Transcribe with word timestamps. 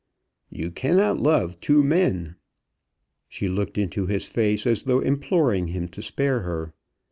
"You 0.49 0.71
cannot 0.71 1.19
love 1.19 1.59
two 1.59 1.83
men." 1.83 2.35
She 3.29 3.47
looked 3.47 3.77
into 3.77 4.07
his 4.07 4.25
face, 4.25 4.65
as 4.65 4.81
though 4.81 4.99
imploring 4.99 5.67
him 5.67 5.87
to 5.89 6.01
spare 6.01 6.39
her. 6.39 6.73